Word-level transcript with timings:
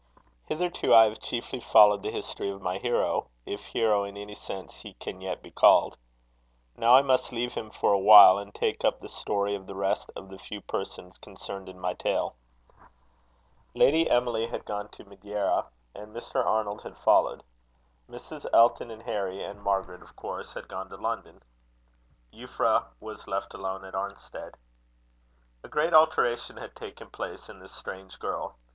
Hitherto 0.47 0.95
I 0.95 1.03
have 1.03 1.19
chiefly 1.21 1.59
followed 1.59 2.01
the 2.01 2.09
history 2.09 2.49
of 2.49 2.59
my 2.59 2.79
hero, 2.79 3.27
if 3.45 3.63
hero 3.67 4.03
in 4.03 4.17
any 4.17 4.33
sense 4.33 4.77
he 4.77 4.95
can 4.95 5.21
yet 5.21 5.43
be 5.43 5.51
called. 5.51 5.95
Now 6.75 6.95
I 6.95 7.03
must 7.03 7.31
leave 7.31 7.53
him 7.53 7.69
for 7.69 7.93
a 7.93 7.99
while, 7.99 8.39
and 8.39 8.51
take 8.51 8.83
up 8.83 8.99
the 8.99 9.07
story 9.07 9.53
of 9.53 9.67
the 9.67 9.75
rest 9.75 10.09
of 10.15 10.29
the 10.29 10.39
few 10.39 10.59
persons 10.59 11.19
concerned 11.19 11.69
in 11.69 11.79
my 11.79 11.93
tale. 11.93 12.35
Lady 13.75 14.09
Emily 14.09 14.47
had 14.47 14.65
gone 14.65 14.89
to 14.89 15.05
Madeira, 15.05 15.67
and 15.93 16.15
Mr. 16.15 16.43
Arnold 16.43 16.81
had 16.81 16.97
followed. 16.97 17.43
Mrs. 18.09 18.47
Elton 18.51 18.89
and 18.89 19.03
Harry, 19.03 19.43
and 19.43 19.61
Margaret, 19.61 20.01
of 20.01 20.15
course, 20.15 20.55
had 20.55 20.67
gone 20.67 20.89
to 20.89 20.97
London. 20.97 21.43
Euphra 22.33 22.87
was 22.99 23.27
left 23.27 23.53
alone 23.53 23.85
at 23.85 23.93
Arnstead. 23.93 24.55
A 25.63 25.69
great 25.69 25.93
alteration 25.93 26.57
had 26.57 26.75
taken 26.75 27.11
place 27.11 27.49
in 27.49 27.59
this 27.59 27.71
strange 27.71 28.17
girl. 28.17 28.55